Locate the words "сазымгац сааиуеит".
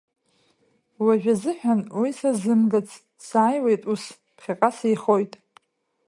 2.19-3.83